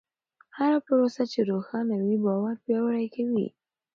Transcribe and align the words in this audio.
هره 0.57 0.79
پروسه 0.87 1.23
چې 1.31 1.39
روښانه 1.51 1.95
وي، 2.03 2.15
باور 2.25 2.55
پیاوړی 2.63 3.07
کوي. 3.15 3.47